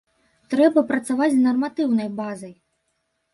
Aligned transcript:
Трэба 0.53 0.83
працаваць 0.91 1.27
з 1.35 1.43
нарматыўнай 1.43 2.09
базай. 2.21 2.57